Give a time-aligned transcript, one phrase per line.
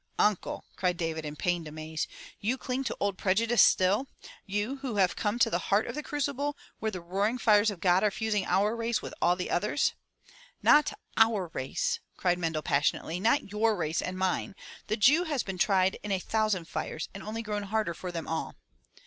[0.17, 2.07] "Uncle," cried David in pained amaze.
[2.39, 4.07] You cling to old prejudice still?
[4.47, 7.79] You who have come to the heart of the Crucible where the roaring fires of
[7.79, 9.93] God are fusing our race with all the others."
[10.63, 13.19] "Not our race!" cried Mendel passionately.
[13.19, 14.55] "Not your race and mine.
[14.87, 18.27] The Jew has been tried in a thousand fires and only grown harder for them
[18.27, 18.55] all."